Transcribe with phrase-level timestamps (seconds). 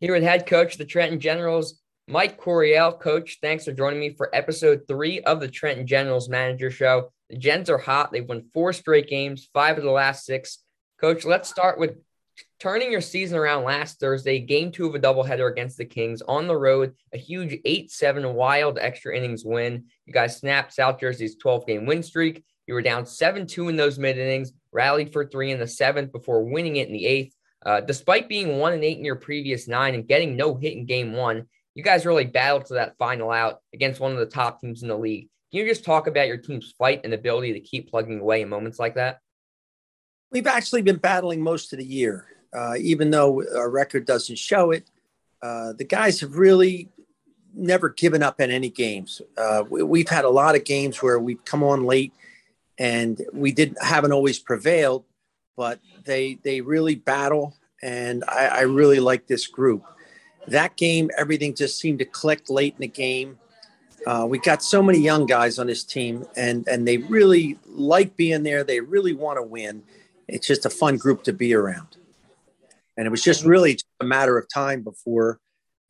[0.00, 2.92] Here with head coach of the Trenton Generals, Mike Coryell.
[2.92, 7.10] Coach, thanks for joining me for episode three of the Trenton Generals Manager Show.
[7.30, 8.12] The Gens are hot.
[8.12, 10.58] They've won four straight games, five of the last six.
[11.00, 11.96] Coach, let's start with
[12.60, 16.46] turning your season around last Thursday, game two of a doubleheader against the Kings on
[16.46, 19.86] the road, a huge 8 7 wild extra innings win.
[20.06, 22.44] You guys snapped South Jersey's 12 game win streak.
[22.68, 26.12] You were down 7 2 in those mid innings, rallied for three in the seventh
[26.12, 27.34] before winning it in the eighth.
[27.68, 30.86] Uh, despite being 1 and 8 in your previous nine and getting no hit in
[30.86, 34.58] game one, you guys really battled to that final out against one of the top
[34.58, 35.28] teams in the league.
[35.50, 38.48] Can you just talk about your team's fight and ability to keep plugging away in
[38.48, 39.18] moments like that?
[40.32, 44.70] We've actually been battling most of the year, uh, even though our record doesn't show
[44.70, 44.90] it.
[45.42, 46.88] Uh, the guys have really
[47.52, 49.20] never given up in any games.
[49.36, 52.14] Uh, we, have had a lot of games where we've come on late
[52.78, 55.04] and we didn't haven't always prevailed,
[55.54, 59.84] but they they really battle, and I, I really like this group.
[60.46, 63.38] That game, everything just seemed to click late in the game.
[64.06, 68.16] Uh, we got so many young guys on this team, and and they really like
[68.16, 68.64] being there.
[68.64, 69.82] They really want to win.
[70.28, 71.96] It's just a fun group to be around,
[72.96, 75.40] and it was just really a matter of time before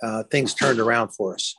[0.02, 1.54] uh, things turned around for us.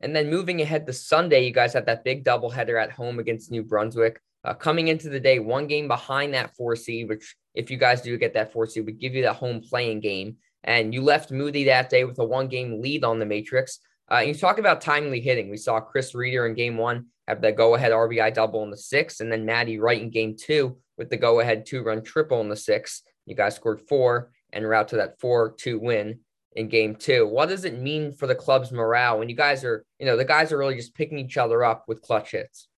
[0.00, 3.50] And then moving ahead to Sunday, you guys have that big doubleheader at home against
[3.50, 4.20] New Brunswick.
[4.44, 8.00] Uh, coming into the day, one game behind that four seed, which if you guys
[8.00, 10.36] do get that four seed, would give you that home play in game.
[10.64, 13.80] And you left Moody that day with a one game lead on the Matrix.
[14.10, 15.50] Uh, you talk about timely hitting.
[15.50, 18.76] We saw Chris Reeder in game one have the go ahead RBI double in the
[18.76, 22.40] sixth, and then Maddie Wright in game two with the go ahead two run triple
[22.40, 23.02] in the sixth.
[23.26, 26.20] You guys scored four and route to that 4 2 win
[26.56, 27.26] in game two.
[27.26, 30.24] What does it mean for the club's morale when you guys are, you know, the
[30.24, 32.68] guys are really just picking each other up with clutch hits?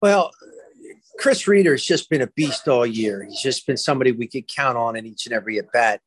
[0.00, 0.30] Well,
[1.18, 3.24] Chris Reeder's just been a beast all year.
[3.24, 6.00] He's just been somebody we could count on in each and every at bat.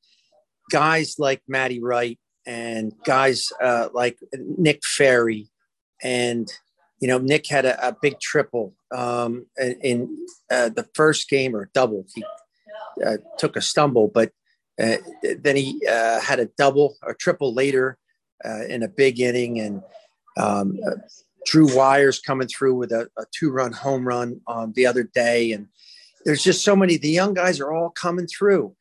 [0.72, 5.50] Guys like Matty Wright and guys uh, like Nick Ferry,
[6.02, 6.52] and
[7.00, 11.70] you know Nick had a, a big triple um, in uh, the first game or
[11.74, 12.06] double.
[12.16, 12.24] He
[13.06, 14.32] uh, took a stumble, but
[14.82, 14.98] uh,
[15.40, 17.98] then he uh, had a double or triple later
[18.44, 19.82] uh, in a big inning, and
[20.38, 20.80] um,
[21.46, 25.68] Drew Wires coming through with a, a two-run home run on the other day, and
[26.26, 26.98] there's just so many.
[26.98, 28.76] The young guys are all coming through,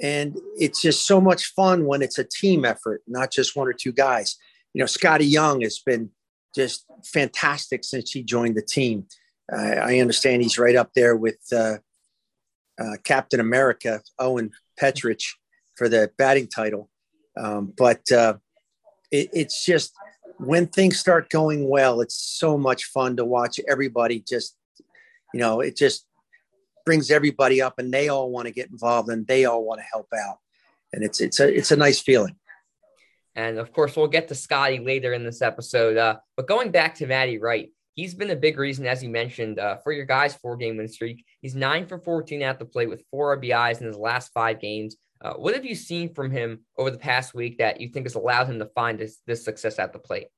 [0.00, 3.72] and it's just so much fun when it's a team effort, not just one or
[3.72, 4.36] two guys.
[4.72, 6.10] You know, Scotty Young has been
[6.54, 9.06] just fantastic since he joined the team.
[9.52, 11.76] Uh, I understand he's right up there with uh,
[12.80, 14.50] uh, Captain America, Owen
[14.80, 15.24] Petrich,
[15.76, 16.90] for the batting title.
[17.38, 18.34] Um, but uh,
[19.10, 19.92] it, it's just
[20.38, 24.56] when things start going well, it's so much fun to watch everybody just,
[25.32, 26.06] you know, it just
[26.84, 29.86] brings everybody up and they all want to get involved and they all want to
[29.90, 30.38] help out.
[30.92, 32.36] And it's it's a it's a nice feeling.
[33.34, 35.98] And of course, we'll get to Scotty later in this episode.
[35.98, 39.58] Uh, but going back to Maddie Wright, he's been a big reason, as you mentioned,
[39.58, 41.24] uh, for your guys' four game win streak.
[41.42, 44.96] He's nine for 14 at the plate with four RBIs in his last five games.
[45.26, 48.14] Uh, what have you seen from him over the past week that you think has
[48.14, 50.28] allowed him to find this, this success at the plate?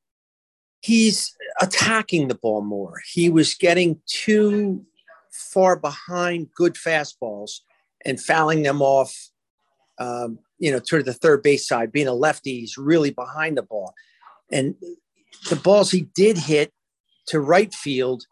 [0.81, 2.94] He's attacking the ball more.
[3.12, 4.87] He was getting too
[5.31, 7.59] far behind good fastballs
[8.06, 9.15] and fouling them off,
[9.98, 11.93] um, you know, toward the third base side.
[11.93, 13.93] Being a lefty, he's really behind the ball.
[14.50, 14.75] And
[15.50, 16.72] the balls he did hit
[17.27, 18.25] to right field,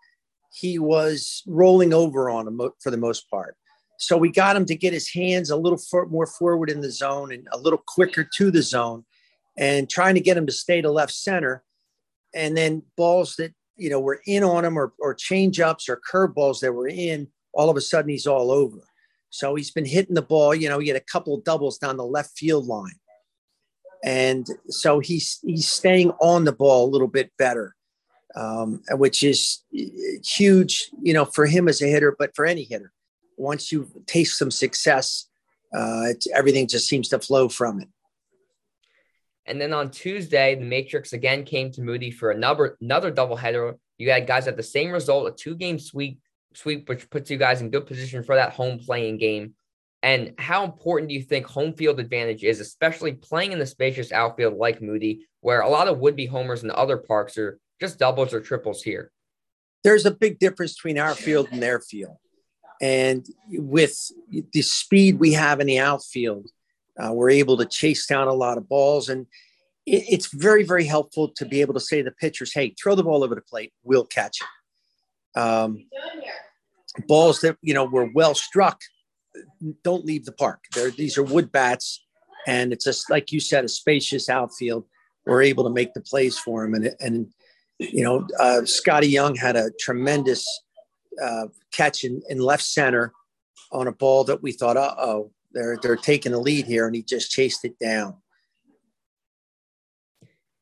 [0.55, 3.57] he was rolling over on them for the most part.
[3.99, 6.91] So we got him to get his hands a little for, more forward in the
[6.91, 9.05] zone and a little quicker to the zone
[9.57, 11.65] and trying to get him to stay to left center.
[12.35, 16.01] And then balls that, you know, were in on him or, or change ups or
[16.11, 18.81] curveballs that were in, all of a sudden he's all over.
[19.31, 21.97] So he's been hitting the ball, you know, he had a couple of doubles down
[21.97, 22.95] the left field line.
[24.05, 27.75] And so he's he's staying on the ball a little bit better,
[28.37, 29.65] um, which is
[30.25, 32.93] huge, you know, for him as a hitter, but for any hitter
[33.37, 35.29] once you taste some success,
[35.75, 37.89] uh, everything just seems to flow from it.
[39.47, 43.75] And then on Tuesday, the Matrix again came to Moody for another another doubleheader.
[43.99, 46.21] You had guys at the same result, a two game sweep,
[46.55, 49.55] sweep, which puts you guys in good position for that home play in game.
[50.03, 54.13] And how important do you think home field advantage is, especially playing in the spacious
[54.13, 57.99] outfield like Moody, where a lot of would be homers in other parks are just
[57.99, 59.11] doubles or triples here?
[59.85, 62.17] There's a big difference between our field and their field.
[62.81, 64.11] And with
[64.53, 66.49] the speed we have in the outfield,
[66.99, 69.09] uh, we're able to chase down a lot of balls.
[69.09, 69.27] And
[69.87, 72.95] it, it's very, very helpful to be able to say to the pitchers, hey, throw
[72.95, 75.41] the ball over the plate, we'll catch it.
[75.41, 75.87] Um,
[77.07, 78.81] balls that, you know, were well struck
[79.83, 80.65] don't leave the park.
[80.75, 82.05] They're, these are wood bats
[82.47, 84.87] And it's just like you said, a spacious outfield.
[85.25, 86.75] We're able to make the plays for him.
[86.75, 87.27] And, and
[87.79, 90.47] you know, uh, Skottie Young had a tremendous
[91.23, 93.13] uh, catch in, in left center
[93.73, 96.87] on a ball that we thought, uh oh, they're, they're taking the lead here.
[96.87, 98.17] And he just chased it down.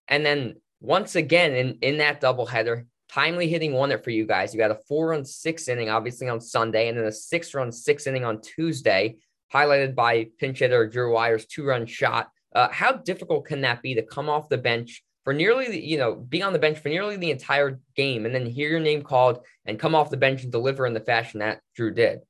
[0.09, 4.53] And then once again, in, in that doubleheader, timely hitting wonder for you guys.
[4.53, 7.73] You got a four run six inning, obviously on Sunday, and then a six run
[7.73, 9.17] six inning on Tuesday,
[9.53, 12.31] highlighted by pinch hitter Drew Wyre's two run shot.
[12.55, 16.15] Uh, how difficult can that be to come off the bench for nearly, you know,
[16.15, 19.41] being on the bench for nearly the entire game and then hear your name called
[19.65, 22.21] and come off the bench and deliver in the fashion that Drew did?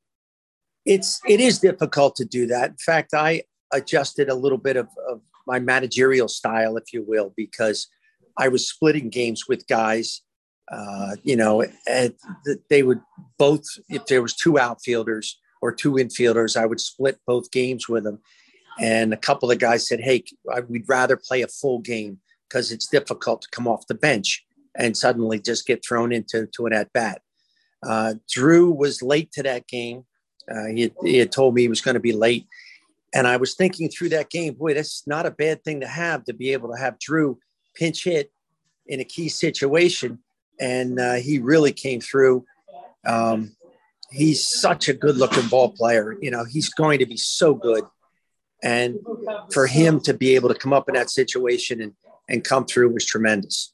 [0.87, 2.71] It's it is difficult to do that.
[2.71, 3.43] In fact, I
[3.73, 7.89] adjusted a little bit of, of my managerial style, if you will, because
[8.39, 10.23] I was splitting games with guys.
[10.71, 11.65] Uh, you know,
[12.71, 13.01] they would
[13.39, 18.05] both, if there was two outfielders or two infielders, I would split both games with
[18.05, 18.21] them.
[18.81, 20.25] And a couple of guys said, "Hey,
[20.69, 24.45] we'd rather play a full game because it's difficult to come off the bench
[24.77, 27.23] and suddenly just get thrown into to an at bat."
[27.87, 30.05] Uh, Drew was late to that game.
[30.51, 32.47] Uh, he, he had told me he was going to be late,
[33.15, 36.25] and I was thinking through that game, boy, that's not a bad thing to have
[36.25, 37.39] to be able to have Drew
[37.75, 38.33] pinch hit
[38.87, 40.19] in a key situation.
[40.61, 42.45] And uh, he really came through.
[43.07, 43.57] Um,
[44.11, 46.17] he's such a good looking ball player.
[46.21, 47.85] You know, he's going to be so good.
[48.63, 48.99] And
[49.53, 51.93] for him to be able to come up in that situation and,
[52.29, 53.73] and come through was tremendous.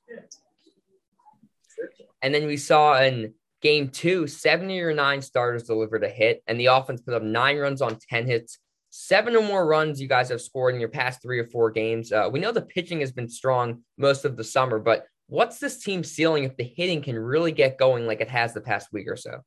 [2.22, 6.42] And then we saw in game two, seven of your nine starters delivered a hit,
[6.46, 8.58] and the offense put up nine runs on 10 hits
[8.90, 12.12] seven or more runs you guys have scored in your past three or four games.
[12.12, 15.78] Uh, we know the pitching has been strong most of the summer, but what's this
[15.78, 19.08] team ceiling if the hitting can really get going like it has the past week
[19.08, 19.40] or so?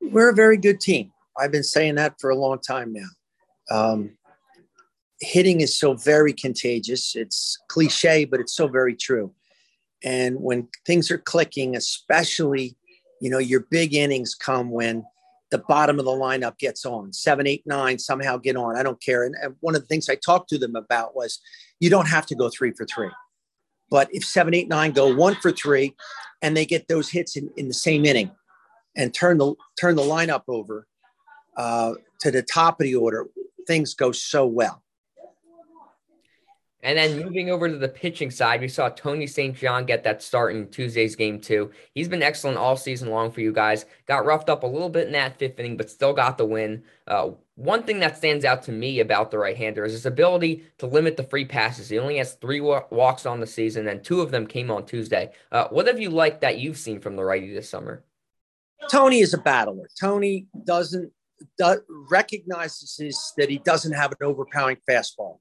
[0.00, 1.12] We're a very good team.
[1.38, 3.08] I've been saying that for a long time now.
[3.70, 4.18] Um,
[5.22, 7.14] hitting is so very contagious.
[7.16, 9.32] It's cliche, but it's so very true.
[10.04, 12.76] And when things are clicking, especially,
[13.20, 15.04] you know, your big innings come when
[15.52, 17.12] the bottom of the lineup gets on.
[17.12, 18.76] Seven, eight, nine somehow get on.
[18.76, 19.22] I don't care.
[19.24, 21.40] And, and, one of the things I talked to them about was
[21.78, 23.10] you don't have to go three for three.
[23.90, 25.94] But if seven, eight, nine go one for three
[26.40, 28.30] and they get those hits in, in the same inning
[28.96, 30.86] and turn the turn the lineup over
[31.58, 33.26] uh, to the top of the order,
[33.66, 34.82] things go so well.
[36.84, 39.56] And then moving over to the pitching side, we saw Tony St.
[39.56, 41.70] John get that start in Tuesday's game too.
[41.94, 43.86] He's been excellent all season long for you guys.
[44.06, 46.82] Got roughed up a little bit in that fifth inning, but still got the win.
[47.06, 50.86] Uh, one thing that stands out to me about the right-hander is his ability to
[50.86, 51.88] limit the free passes.
[51.88, 55.30] He only has three walks on the season, and two of them came on Tuesday.
[55.52, 58.02] Uh, what have you liked that you've seen from the righty this summer?
[58.90, 59.88] Tony is a battler.
[60.00, 61.12] Tony doesn't
[61.58, 61.80] do,
[62.10, 65.38] recognizes that he doesn't have an overpowering fastball.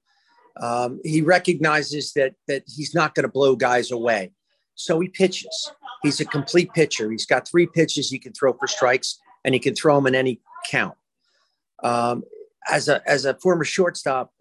[0.59, 4.33] Um, he recognizes that that he's not going to blow guys away,
[4.75, 5.71] so he pitches.
[6.03, 7.09] He's a complete pitcher.
[7.11, 10.15] He's got three pitches he can throw for strikes, and he can throw them in
[10.15, 10.95] any count.
[11.83, 12.23] Um,
[12.69, 14.31] as a as a former shortstop,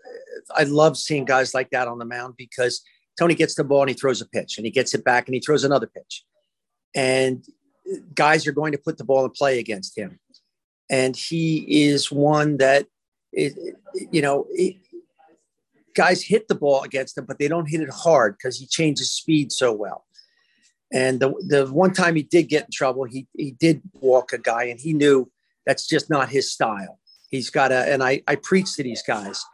[0.54, 2.82] I love seeing guys like that on the mound because
[3.18, 5.34] Tony gets the ball and he throws a pitch, and he gets it back and
[5.34, 6.24] he throws another pitch,
[6.94, 7.44] and
[8.14, 10.18] guys are going to put the ball in play against him,
[10.90, 12.86] and he is one that,
[13.32, 13.54] it,
[14.10, 14.46] you know.
[16.00, 19.12] Guys hit the ball against him, but they don't hit it hard because he changes
[19.12, 20.06] speed so well.
[20.90, 24.38] And the, the one time he did get in trouble, he, he did walk a
[24.38, 25.30] guy and he knew
[25.66, 26.98] that's just not his style.
[27.28, 29.44] He's got a, and I, I preach to these guys,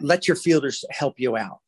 [0.00, 1.58] let your fielders help you out.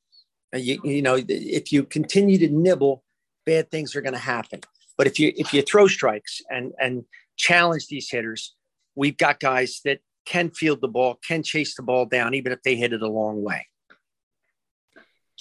[0.54, 3.04] You, you know, if you continue to nibble,
[3.44, 4.60] bad things are going to happen.
[4.96, 7.04] But if you, if you throw strikes and, and
[7.36, 8.54] challenge these hitters,
[8.94, 12.62] we've got guys that can field the ball, can chase the ball down, even if
[12.62, 13.66] they hit it a long way.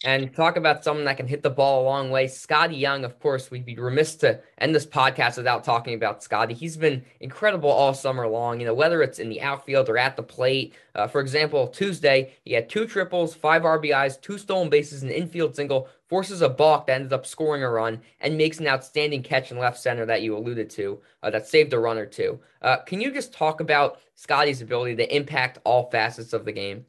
[0.04, 2.28] And talk about someone that can hit the ball a long way.
[2.28, 6.54] Skottie Young, of course, we'd be remiss to end this podcast without talking about Scotty.
[6.54, 10.16] He's been incredible all summer long, you know, whether it's in the outfield or at
[10.16, 10.76] the plate.
[10.94, 15.56] Uh, for example, Tuesday, he had two triples, five RBIs, two stolen bases, an infield
[15.56, 19.52] single, forces a balk that ended up scoring a run, and makes an outstanding catch
[19.52, 22.40] in left center that you alluded to uh, that saved a run or two.
[22.62, 26.86] Uh, can you just talk about Scotty's ability to impact all facets of the game?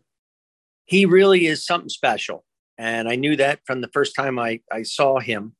[0.85, 2.45] He really is something special
[2.79, 5.55] and I knew that from the first time I, I saw him.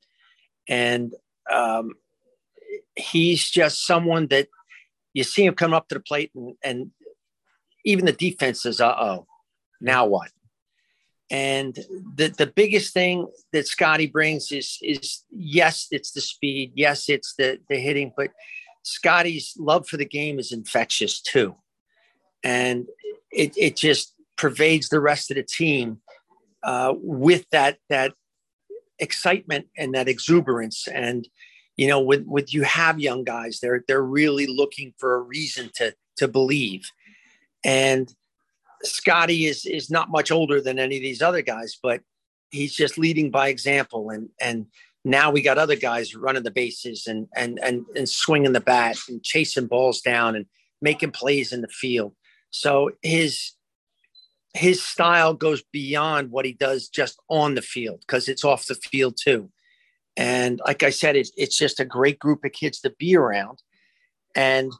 [0.69, 1.13] And
[1.53, 1.95] um,
[2.95, 4.49] he's just someone that
[5.15, 6.91] you see him come up to the plate, and, and
[7.85, 9.27] even the defense says, "Uh oh,
[9.81, 10.31] now what?"
[11.31, 11.75] And
[12.15, 17.35] the the biggest thing that Scotty brings is is yes, it's the speed, yes, it's
[17.37, 18.31] the the hitting, but
[18.83, 21.55] Scotty's love for the game is infectious too,
[22.43, 22.87] and
[23.31, 26.01] it it just pervades the rest of the team
[26.63, 28.15] uh, with that that
[28.99, 30.89] excitement and that exuberance.
[30.89, 31.29] And
[31.77, 35.71] you know, with with you have young guys, they're they're really looking for a reason
[35.75, 36.91] to to believe.
[37.65, 38.13] And
[38.85, 42.01] Scotty is is not much older than any of these other guys, but
[42.51, 44.11] he's just leading by example.
[44.11, 44.67] And and
[45.05, 48.97] now we got other guys running the bases and and and and swinging the bat
[49.09, 50.47] and chasing balls down and
[50.81, 52.15] making plays in the field.
[52.51, 53.53] So his
[54.55, 58.75] his style goes beyond what he does just on the field because it's off the
[58.75, 59.51] field too.
[60.17, 63.63] And like I said, it's, it's just a great group of kids to be around.
[64.35, 64.73] And,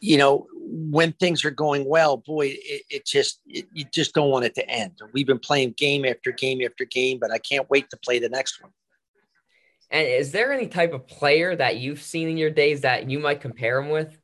[0.00, 4.30] you know, when things are going well, boy, it, it just, it, you just don't
[4.30, 4.92] want it to end.
[5.12, 8.28] We've been playing game after game after game, but I can't wait to play the
[8.28, 8.72] next one.
[9.90, 13.20] And is there any type of player that you've seen in your days that you
[13.20, 14.18] might compare him with?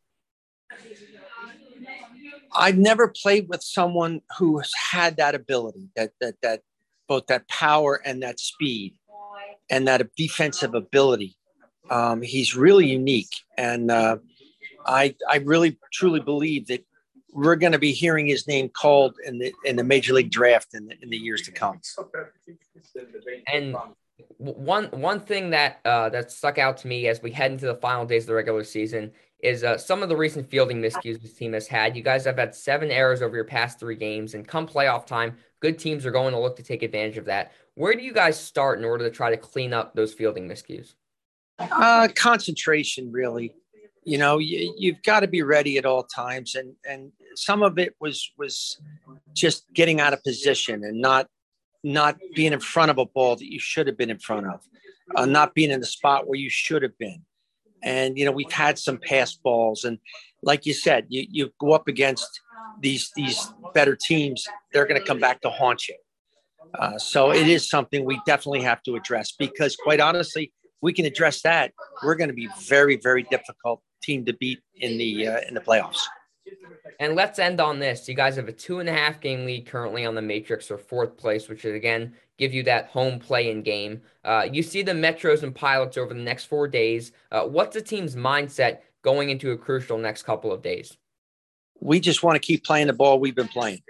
[2.55, 6.61] I've never played with someone who has had that ability, that that that
[7.09, 8.95] both that power and that speed,
[9.71, 11.37] and that defensive ability.
[11.91, 14.19] Um, he's really unique, and uh,
[14.87, 16.85] I I really truly believe that
[17.33, 20.75] we're going to be hearing his name called in the in the major league draft
[20.75, 21.81] in the, in the years to come.
[23.53, 23.77] And
[24.39, 27.77] one one thing that uh, that stuck out to me as we head into the
[27.77, 31.35] final days of the regular season is uh, some of the recent fielding miscues this
[31.35, 31.97] team has had.
[31.97, 35.37] You guys have had seven errors over your past three games, and come playoff time,
[35.61, 37.53] good teams are going to look to take advantage of that.
[37.75, 40.95] Where do you guys start in order to try to clean up those fielding miscues?
[41.59, 43.55] Uh, concentration, really.
[44.05, 47.79] You know, you, you've got to be ready at all times, and and some of
[47.79, 48.81] it was was
[49.33, 51.29] just getting out of position and not
[51.85, 54.61] not being in front of a ball that you should have been in front of,
[55.17, 57.23] uh, not being in the spot where you should have been.
[57.83, 59.99] And you know, we've had some pass balls, and
[60.43, 62.41] like you said, you you go up against
[62.81, 65.97] these these better teams, they're going to come back to haunt you.
[66.79, 71.05] Uh, so it is something we definitely have to address because, quite honestly, we can
[71.05, 71.73] address that.
[72.03, 75.61] We're going to be very, very difficult team to beat in the uh, in the
[75.61, 76.01] playoffs.
[77.01, 78.09] And let's end on this.
[78.09, 80.79] You guys have a two and a half game lead currently on the Matrix or
[80.79, 84.03] fourth place, which is again give you that home play in game.
[84.25, 87.13] Uh, you see the Metros and Pilots over the next four days.
[87.31, 90.97] Uh, what's the team's mindset going into a crucial next couple of days?
[91.81, 93.83] We just want to keep playing the ball we've been playing.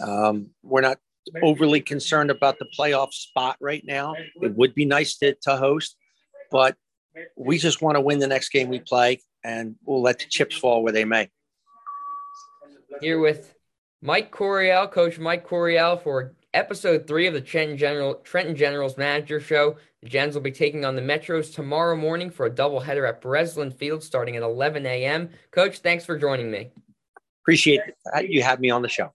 [0.00, 0.98] Um, we're not
[1.42, 4.14] overly concerned about the playoff spot right now.
[4.42, 5.96] It would be nice to, to host,
[6.50, 6.76] but
[7.36, 10.56] we just want to win the next game we play, and we'll let the chips
[10.56, 11.30] fall where they may
[13.00, 13.54] here with
[14.02, 19.40] Mike Coryell, Coach Mike Coryell, for episode three of the Trenton General Trenton Generals Manager
[19.40, 19.76] Show.
[20.02, 23.70] The Gens will be taking on the Metros tomorrow morning for a doubleheader at Breslin
[23.70, 25.30] Field starting at 11 a.m.
[25.50, 26.70] Coach, thanks for joining me.
[27.42, 27.80] Appreciate
[28.22, 29.12] you having me on the show.